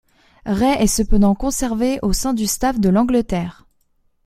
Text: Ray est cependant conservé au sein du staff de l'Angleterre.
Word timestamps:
Ray 0.47 0.81
est 0.81 0.87
cependant 0.87 1.35
conservé 1.35 1.99
au 2.01 2.11
sein 2.11 2.33
du 2.33 2.47
staff 2.47 2.79
de 2.79 2.89
l'Angleterre. 2.89 3.67